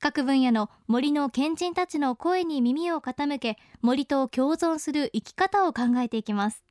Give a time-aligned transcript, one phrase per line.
[0.00, 6.62] 各分野の森の賢人たちの声に耳を傾け森と共存する生き方を考えていきます。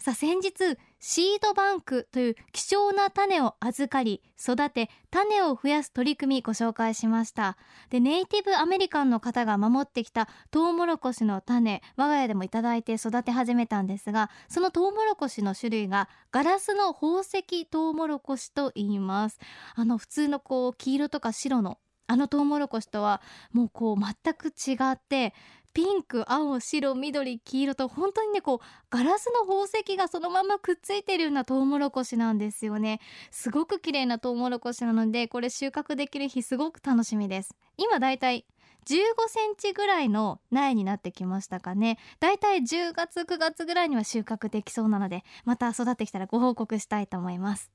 [0.00, 7.58] さあ先日シードバンクという希少な種を預かり育て種を増やす取り組みご紹介しました。
[7.90, 19.38] でネイティブアメリカンの方が守ってきたトウモロコシの種我が家でもいただいて育て始めたんですがそのトウモロコシの種類がガラスの宝石トウモロコシと言います。
[19.74, 21.78] あの普通のこう黄色とか白の
[22.10, 23.22] あのトウモロコシとは
[23.52, 25.32] もうこう全く違って
[25.72, 28.58] ピンク青白緑黄色と本当にねこう
[28.90, 32.98] ガラスの宝石がそのままくっついてるようなトウモロコシなんですよね。
[33.30, 37.54] すごく綺麗なトウモロコシなのでこれ収穫できる日すごく楽しみです。
[37.76, 38.44] 今だいたい
[38.86, 41.98] 15センチぐらいの苗になってきましたかね。
[42.18, 47.70] だいたい10月9月ぐらいには収穫できそうなのでまた育ってきたらご報告したいと思います。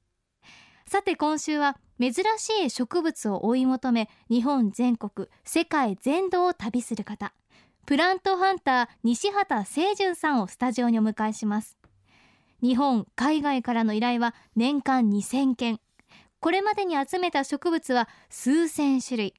[0.88, 7.34] さて今週は珍しい植物を追い求め日本全国世界全土を旅する方
[7.86, 11.78] プラントハンター西畑清純さんをスタジオにお迎えします。
[12.60, 15.80] 日本海外からの依頼は年間2000件。
[16.40, 19.34] これまでに集めた植物は数千種類。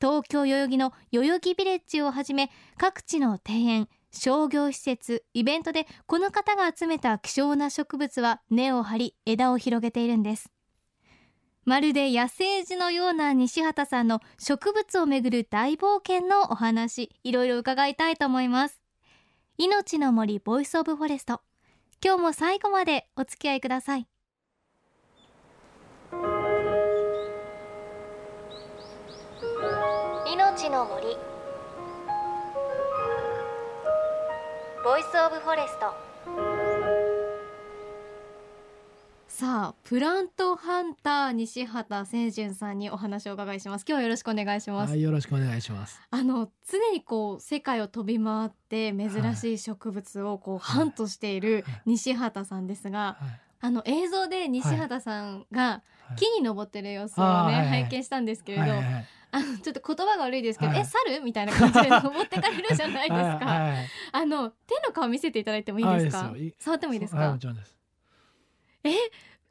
[0.00, 10.53] 東京代々木の代々木ビレッジをはじめ各地の庭園商業施設イベントでこの方が集めた希少な植物は根を張り枝を広げているんです。
[11.64, 18.80] まるで野生児のような西畑さんの植物をめぐる大冒険のお話いろいろ伺いたいと思います。
[19.56, 21.40] いのちの森 Voice of Forest。
[22.04, 24.06] 今日も最後までお付き合いください。
[30.26, 31.16] いのちの森
[34.84, 36.13] Voice of Forest。
[39.36, 43.84] さあプラントハンター西畑清純さんにお話をお伺いします。
[43.84, 44.90] 今日はよろしくお願いします。
[44.90, 46.00] はいよろしくお願いします。
[46.08, 55.82] あの常にこう世界を飛び回って珍しい植物をこう、ハントしている西畑さんですが、はい、あの映像で西畑さんが
[56.14, 61.20] 木に登ってる様子をね、はい、拝見したんですけれど、はいはいあのちょっと言葉が悪いですけど、はい、え猿？
[61.24, 63.44] みたいな感じで登ってかれるじゃないですか。
[63.44, 66.32] はい、あの手の顔見せていただいてもいいですか？
[66.60, 67.36] 触ってもいいですか？
[68.84, 68.92] え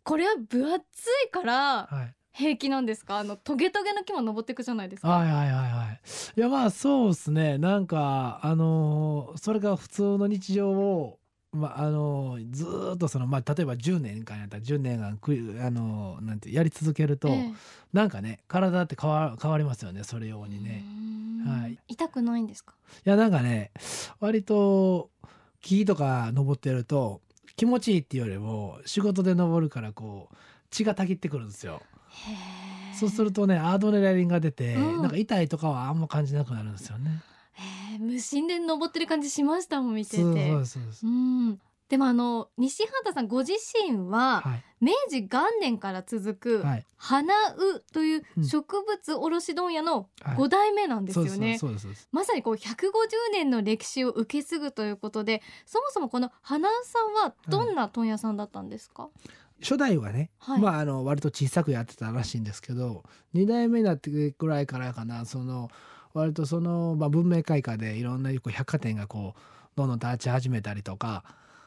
[0.04, 0.84] これは分厚
[1.28, 1.90] いから
[2.32, 5.08] 平気なんですか、あのトゲトゲの木も登っていくじゃないですか。
[5.08, 6.02] はいはいはいはい。
[6.36, 7.58] いやまあそうですね。
[7.58, 11.20] なんかあのー、それが普通の日常を
[11.52, 17.54] まああのー、ずっとそのまあ例えば10年間やったら10年間くあのー、なんてやり続けると、ええ、
[17.94, 20.84] なんかね体って変わ変わりますよねそれようにね。
[21.46, 22.74] はい、痛くないんですか？
[23.06, 23.72] いやなんかね
[24.20, 25.12] 割と
[25.62, 27.22] 木とか登ってると
[27.56, 30.36] 気持ちいいっていうよりも仕事で登るからこう
[30.70, 31.82] 血がたぎってくるんですよ。
[32.94, 37.22] そうするとねアドレナリンが出て、うん、なんか痛いとかはあんま感じなくなるんですよね。
[38.00, 40.18] 無心で登ってる感じしましたもん見てて。
[40.18, 41.10] そうそうそうそう。
[41.10, 41.60] うん
[41.90, 44.44] でもあの西畑さんご自身は、
[44.82, 46.66] 明治元年から続く
[46.98, 51.60] 花うという植物卸問屋の5代目なんですよね。
[52.12, 52.88] まさにこう150
[53.32, 59.10] 年の歴史を受け継ぐということでそもそもこの花うさんはどんな問屋さんだったんですか、
[59.62, 65.70] 初代はね、はい、まああの割と小さくやってたらしいんですけど2代目になってくらいからかなその
[66.14, 69.40] 割とその、まあ、文明開化でいろんな百貨店がこう
[69.76, 71.24] どんどん立ち始めたりとか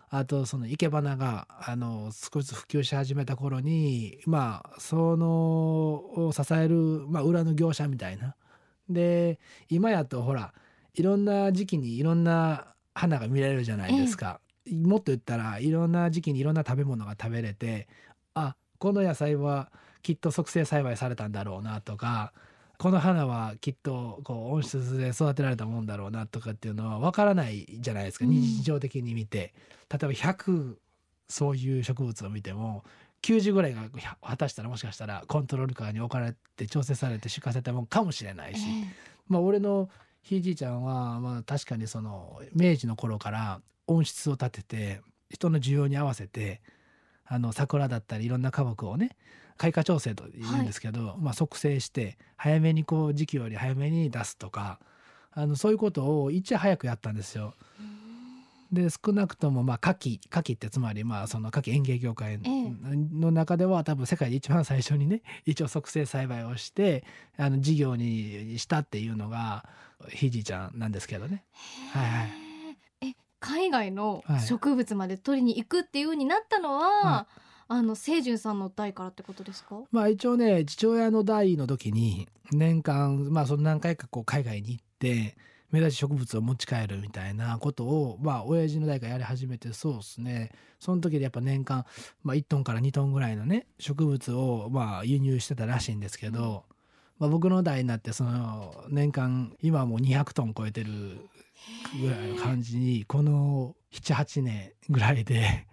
[0.08, 5.26] あとその生け花があの少しずつ普及し始めた頃にまあその
[6.26, 8.34] を支える、まあ、裏の業者みたいな。
[8.88, 10.54] で今やとほら
[10.94, 14.40] いろんな時期にいろんな花が見れるじゃないですか。
[14.66, 17.88] ええ、もっと言ったらいろんな時期にいろんな食べ物が食べれて
[18.34, 19.70] あこの野菜は
[20.02, 22.32] きっと促成栽培されたんだろうなとか
[22.78, 29.54] この花はきっとこう温室で育てられたもんだろうなとかっていうのは分からないじゃないですか、日常的に見て。
[29.88, 30.76] 例えば100
[31.28, 32.84] そういう植物を見ても
[33.22, 33.88] 90ぐらいが
[34.20, 38.86] 果たしたらもしかしたらコントロールカーに置かれて調整されて出荷されたもんかもしれないし、えー、
[39.28, 39.88] まあ俺の
[40.22, 45.00] ひいじいちゃんはまあ確かにその明治の頃から温室を立てて
[45.30, 46.60] 人の需要に合わせて
[47.24, 49.16] あの桜だったりいろんな花木をね
[49.56, 54.78] 開花調整と言うんですけど、はい、まあ、促成して早めにこう時期より早めに出すとか
[55.32, 57.54] あのそういうことをいち早くやったんですよ。
[58.72, 67.04] で少なくともまあ牡蠣牡蠣ってつまりまあその牡蠣園芸業界の中では多分世界で一番最初にね 一応促成栽培をして
[67.36, 69.68] あの事業にしたっていうのが
[70.08, 71.44] ひじちゃんなんですけどね。
[71.92, 72.30] はいはい、
[73.02, 79.82] え海外の植物まで取りに行くっていうふうになったのは、はい、あの清純さんの代からってことですか？
[79.90, 85.36] まあ一応ね父親の代の時に年間まあその何回かこう海外に行って
[85.72, 90.52] 目立ち植物を持ち帰るみたいなことをまあ親父の代からやり始めてそうですね。
[90.78, 91.84] その時でやっぱ年間、
[92.22, 96.64] まあ、1トンから2トンぐらいのね植物をまあ輸入してたらしいんですけど、
[97.18, 100.90] まあ、僕の代になってその年間今はもう200トン超えてる
[102.00, 105.66] ぐらいの感じにこの78年ぐらいで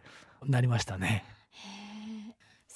[0.45, 1.23] なりましたね。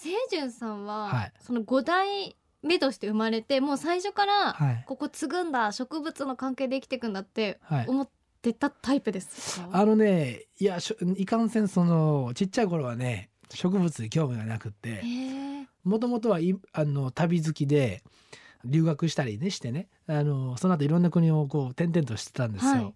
[0.07, 8.09] 清純さんは、はい、その5代目として生まれてもう最初からここ継ぐんだ、はい、植物の関係で生きていくんだって思っ
[8.41, 10.79] てたタイプですか、はい、あのねいや
[11.15, 15.03] いかんせんそのちっちゃい頃はね植物に興味がなくて
[15.83, 18.03] もともとはいあの旅好きで
[18.65, 22.71] 留学したりねしてねあのその後いろんな国をこう転々としてたんですよ。
[22.71, 22.93] はい、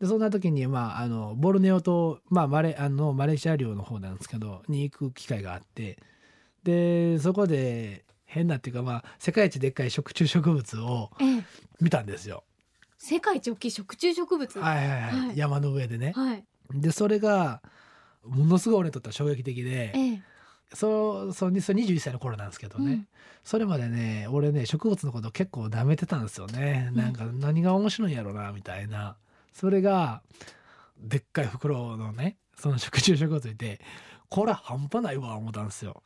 [0.00, 5.98] でそんな時に、まあ、あのボルネオ島、まあ、マレあのマレーシア領の方なんですけどに行く機会があって
[6.64, 11.10] でそこで変なっていうかまあ世界一でっかい食虫植物を
[11.80, 12.44] 見たんですよ。
[12.98, 14.58] 世界一大きい食虫植物？
[14.60, 16.12] はいはいはい、はい、山の上でね。
[16.14, 17.60] はい、でそれが
[18.24, 20.22] ものすごい俺にとっては衝撃的で、ええ、
[20.72, 23.08] そそそ21歳の頃なんですけどね、うん、
[23.42, 29.16] それまでね俺ね植物のこと結構舐めてたんですよね、うん、なんか何が面白いんやろうなみたいな。
[29.52, 30.22] それが
[30.98, 33.80] でっかい袋のねその食虫植物いて
[34.28, 36.02] これ半端ないわ思ったんですよ。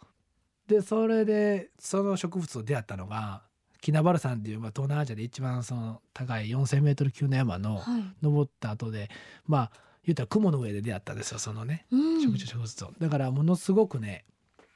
[0.66, 3.42] でそれでその植物と出会ったのが
[3.80, 7.82] キナバル山っていう、まあ、東南アジアで一番その高い 4,000m 級の山の
[8.20, 9.08] 登った後で、はい、
[9.46, 9.70] まあ
[10.04, 12.92] 言ったら雲の上で出会ったんですよそのね、うん、植物植物と。
[13.00, 14.24] だからものすごくね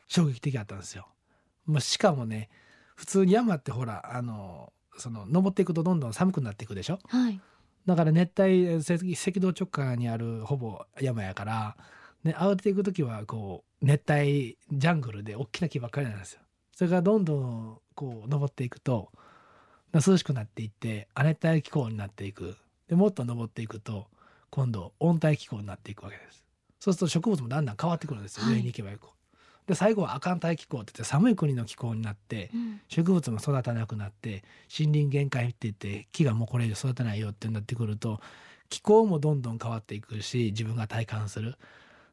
[0.07, 1.07] 衝撃的だったんですよ。
[1.67, 2.49] まあ、しかもね
[2.97, 6.99] 普通に山ってほらあのその登っていくとどんどん寒くなっていくでしょ？
[7.09, 7.41] はい、
[7.87, 11.77] だから熱帯赤道直下にあるほぼ山やから
[12.25, 16.41] ね、慌てていく時はこう熱帯ジャングルで大きな木ばっかりなんですよ。
[16.75, 19.11] それがどんどんこう登っていくと
[19.95, 22.57] 涼しくなっていって亜熱帯気候になっていく。
[22.89, 24.07] でもっと登っていくと
[24.51, 26.41] 今度温帯気候になっていくわけです。
[26.81, 29.09] そうすると植物もだんだん変わってくるんですよ、はい、上に行けば行く
[29.67, 34.43] で最後は亜寒帯気候って言って寒い国の気候になって、うん、植物も育たなくなって
[34.77, 38.21] 森林限界って言って木がもうこれ以上育たないよってなってくると
[38.71, 41.57] 気候もどんどん変わっていくし自分が体感する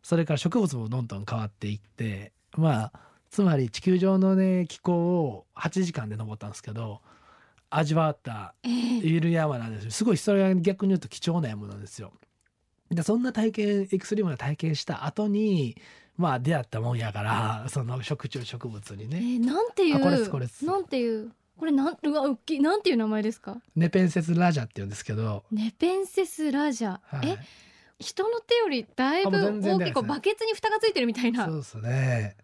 [0.08, 2.92] それから植物もどんどん変わっていってまあ
[3.30, 7.02] つまり地球上のね気候を8時間で登ったんですけど
[7.70, 9.92] 味わったゆる山なんですよ。
[9.92, 12.14] すごいそれは逆に言うと貴重な山なんですよ。
[12.90, 15.76] でそんな体験エクストリームな体験した後に
[16.16, 19.18] まあ出会ったもんやからその食虫植物にね。
[19.18, 23.58] えー、なんていうこれこれなんていうこれなんうわ大きいなんていう名前ですか？
[23.76, 25.44] ネペンセスラジャって言うんですけど。
[25.52, 27.67] ネペンセスラジャ、はい、え？
[28.00, 31.46] 人の手よりだいぶ大きくバケツに蓋がついてるみたいな。
[31.46, 32.38] そうですね。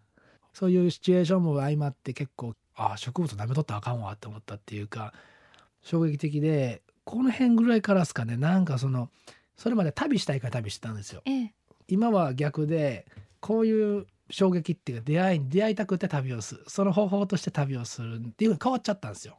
[0.54, 5.14] そういうシチュエーションも相まって結構あ植物舐めとったらあかんわって思ったっていうか
[5.82, 8.38] 衝撃的でこの辺ぐらいからですかね。
[8.38, 9.10] なんかその
[9.58, 11.54] それまで旅したいから旅してたんですよ、ええ、
[11.88, 13.06] 今は逆で
[13.40, 16.64] こういう衝撃っていうか出会いに出会いたくて旅をする。
[16.68, 19.38] その方法として旅をするっていうの変わっちゃったんですよ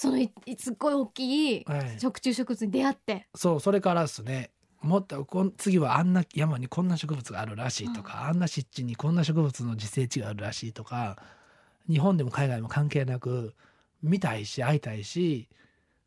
[0.00, 0.16] その
[0.56, 1.66] すっごい大きい
[1.98, 4.50] 食虫植物に出会って、はい、そうそれからですね。
[4.80, 11.18] もっとこ次はあんな山にこんな植物があるらしいとか、うん、あんな湿地にこんな植物の自生地があるらしいとか
[11.86, 13.54] 日本でも海外も関係なく
[14.02, 15.50] 見たいし会いたいし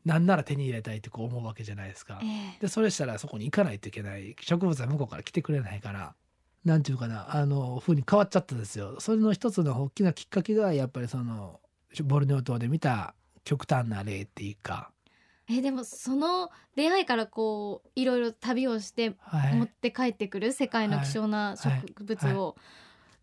[0.04, 2.18] なんなら手に入れたいってこう思うわけじゃないですか。
[2.20, 4.34] えー、でそれしたらそこに行かないといけない。
[4.40, 6.16] 植物は向こうから来てくれないから
[6.64, 8.98] なんていうかなあの風に変わっちゃったんですよ。
[8.98, 11.60] それの一つの大きなきっかけがやっぱりその
[12.02, 14.90] ボルネオ島で見た極端な例っていうか。
[15.46, 19.14] えでもその出会いからこういろいろ旅をして
[19.52, 22.56] 持って帰ってくる世界の希少な植物を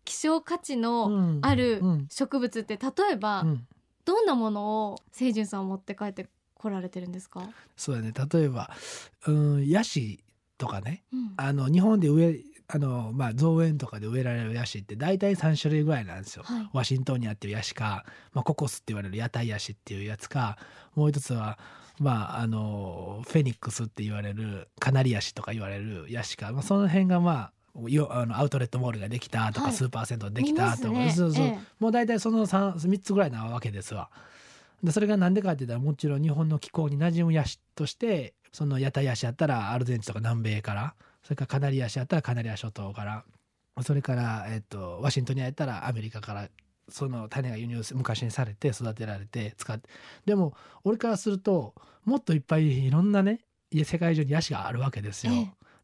[0.04, 3.44] 希少価値のある植物って例えば
[4.04, 7.48] どんなものを清純さん持って帰ってこられてるんですか？
[7.76, 8.12] そうだね。
[8.32, 8.70] 例えば、
[9.26, 10.22] うん、ヤシ
[10.58, 16.42] とかね、うん、あの日本で植えあのまあ、造園とかで植えられるヤシって大体3種類ぐらいなんですよ。
[16.44, 20.56] はい、ワシントンにあってるヤシか、まあ、ココスって言われる屋台ヤシっていうやつか
[20.94, 21.58] もう一つは、
[21.98, 27.52] まあ、あのフェニックスって言われるカナリヤシとか言われるヤシか、まあ、その辺がまあ
[27.88, 34.10] よあのアウトレットモールができたとか、はい、スーパー銭湯できたとか、ね、そうそう、ええ、もう大体その 3, 3つぐらいなわけですわ。
[34.82, 43.24] でそれが何でかって言ったらもちろん日本の気候に馴染むヤシとしてその屋台ヤシやったらアルゼンチンとか南米からそれからカナリヤシやったらカナリア諸島から
[43.82, 46.48] それから、えっと、ワシントンにやったらアメリカから
[46.88, 49.88] その種が輸入昔にされて育てられて使って
[50.26, 51.74] でも俺からすると
[52.04, 53.40] もっといっぱいいろんなね
[53.84, 55.32] 世界中にヤシがあるわけですよ。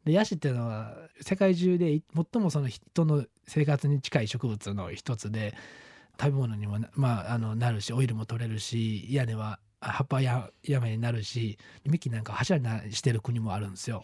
[0.04, 5.54] でヤシっていうのは世界中で最もその人の生活に近い植物の一つで
[6.20, 14.02] 食べ物にもまあ、あのなるしオイルも取れるし屋根は葉っぱや山になるし幹なんか柱にしてる国もあるんですよ。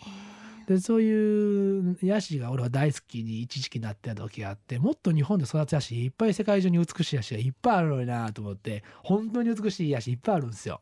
[0.67, 10.81] でそういうヤシが俺は大好きに一時期なってた時があってもっと日本で育つヤシいっぱい世界中に美しいヤシがいっぱいあるのになと思って本当に美しいヤシいっぱいあるんですよ。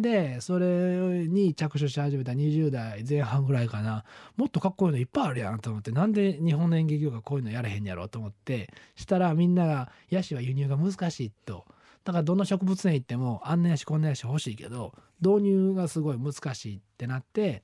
[0.00, 4.04] でそれに着手し始めた20代前半ぐらいかな
[4.36, 11.66] もっとかっこいいのいっぱいあるやんと思ってなんで日本の演劇業がこういうのやれへんやろうと思ってしたらみんながヤシは輸入が難しいと。
[12.02, 17.62] だからどの植物園行ってもあんなやしこんなやし欲しいけど導入がすごい難しいってなって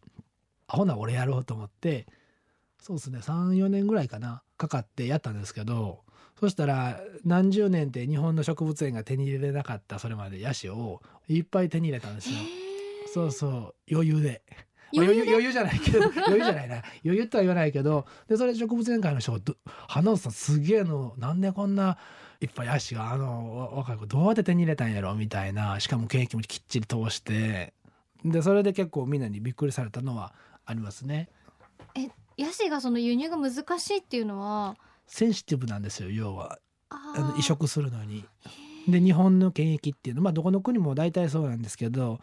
[0.69, 2.07] ほな俺やろうと思って
[2.81, 6.05] そうですね34年ぐらいかなかかってやったんですけど
[6.39, 12.37] そしたら何十年って日本の植物園が手に入れれなかったそれまでヤシをいっぱい手に入れたんですよ。
[13.13, 14.43] そうそう余裕で。
[14.95, 19.41] 余裕余裕じゃないけど余裕じゃないな余裕とは言わないけどでそれ植物園会の人が
[19.89, 21.99] 「花尾さんすげえのなんでこんな
[22.41, 27.75] いっぱいヤシがあの若い子どうやって手に入れたんやろ?」みたいなしかもケーキもきっちり通して
[28.25, 30.33] でそれで結構みんなにびっくりされたのは
[30.67, 31.29] ありますね。
[31.95, 34.77] えヤシがその輸入が難しいっていうのは？
[35.07, 36.59] センシティブなんですよ要は
[36.91, 38.25] あの移植するのに。
[38.89, 42.21] で日本の検疫っていうのは、まあ、どこの国も大体そうなんですけど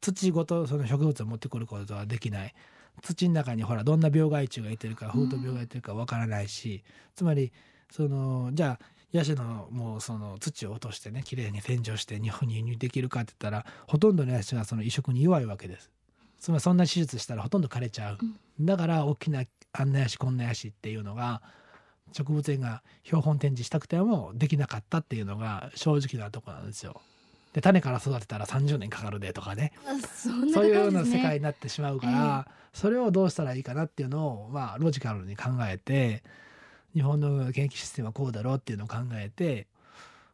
[0.00, 2.54] 土ごとその植物を持ってくることはできない。
[3.02, 6.84] 土の中にほらどんな病害虫がいてるか風土病がいてるかわからないし、
[7.14, 7.52] つまり
[7.90, 15.90] そのじゃあヤシのもうその土を落としてねきれいに洗浄して日本に輸入できるかって言ったらほとんどのヤシはその移植に弱いわけです。
[16.42, 21.40] つまりそんな手術したらほとんど枯れちゃう、うん、だから大きなあんなやしこんなやしっていうのが
[22.10, 27.00] 植物園が標本展示したくてもできなかったっていうのが正直なとこなんですよ。
[27.54, 29.72] で種から育てたら30年かかるでとかね。
[30.52, 36.24] そういうような世界になってしまうから、えー、それをどうしたらいいかなっていうのを、まあ、ロジカルに考えて
[36.92, 39.68] 日本の研究システムはこうだろうっていうのを考えて、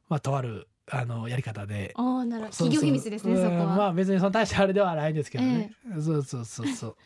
[0.08, 1.92] まあ、とあるあのやり方で。
[1.96, 3.36] ああ、なる企業秘密ですね。
[3.36, 3.76] そこは。
[3.76, 5.72] まあ別にその大したあれではないんですけどね。
[5.86, 6.96] えー、そうそうそうそう。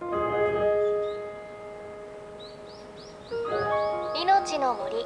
[4.22, 4.96] いのちの森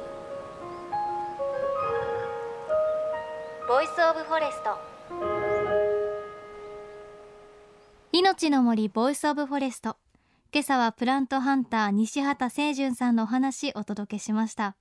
[3.67, 4.77] Voice of Forest
[8.13, 9.97] いのちの森 Voice of Forest
[10.53, 14.75] 今朝はプラントハンター西畑清純さんのお話お届けしました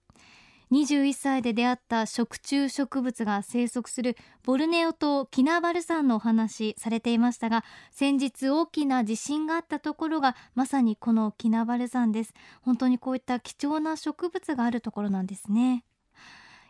[0.72, 12.34] 21歳で出会った食虫植物が生息するボルネオ島キナバル山のお話されていましたが先日大きな地震があったところがまさにこのキナバル山です。
[12.62, 15.84] 本当にこういった貴重な植物があるところなんですね。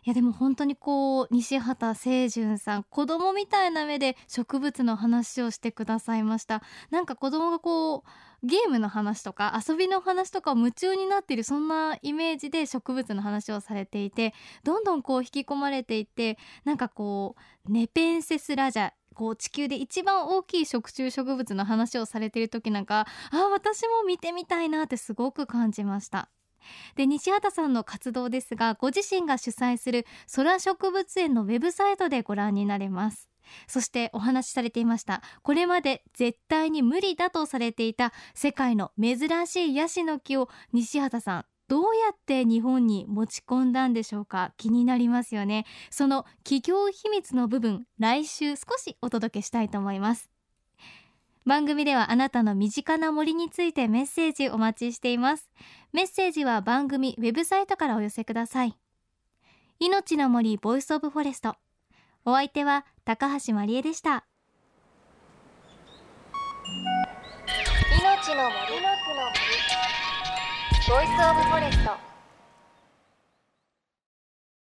[0.07, 6.63] いやでも本当にこう西畑清純さん子供みたいな目で植物の話をしてくださいました。
[6.91, 8.05] なんか子供がこ
[8.41, 14.33] うゲームの話とか遊びの話とかを夢中になっているそんなイメージで植物の話をされていて
[14.63, 17.35] どんどんこう引き込まれていってなんかこ
[17.67, 26.29] うネペンセスラジャこう地球で一番大きい食虫植物の話をされている時なんかあ私も見てみたいなってすごく感じました。
[26.95, 30.05] で西畑さんの活動ですがご自身が主催する
[30.35, 33.29] 空植物園のウェブサイトでご覧になれます。
[33.67, 35.21] そしてお話しされていました。
[35.41, 44.53] これまで絶対に無理だとされていた世界の珍しいヤシの木を西畑さんどうやって日本に持ち込んだんでしょうか？
[44.57, 45.65] 気になりますよね。
[45.89, 50.29] その企業秘密の部分来週少しお届けしたいと思います。
[51.47, 55.49] 番組ではあなたの身近な森についてメッセージお待ちしています。
[55.93, 58.77] メッセージは番組ウェブサイトからお寄せください。
[59.79, 61.55] いのちの森 Voice of Forest。
[62.25, 64.25] お相手は高橋真理恵でした。
[68.01, 69.37] いのちの森の森。
[70.89, 72.16] Voice of Forest